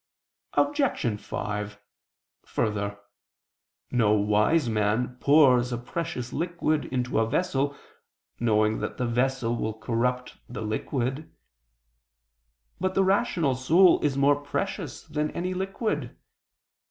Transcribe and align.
Obj. 0.53 1.21
5: 1.21 1.79
Further, 2.47 2.97
no 3.91 4.13
wise 4.13 4.67
man 4.67 5.15
pours 5.17 5.71
a 5.71 5.77
precious 5.77 6.33
liquid 6.33 6.85
into 6.85 7.19
a 7.19 7.29
vessel, 7.29 7.77
knowing 8.39 8.79
that 8.79 8.97
the 8.97 9.05
vessel 9.05 9.55
will 9.55 9.75
corrupt 9.75 10.37
the 10.49 10.63
liquid. 10.63 11.31
But 12.79 12.95
the 12.95 13.03
rational 13.03 13.53
soul 13.53 14.01
is 14.03 14.17
more 14.17 14.37
precious 14.41 15.03
than 15.03 15.29
any 15.37 15.53
liquid. 15.53 16.17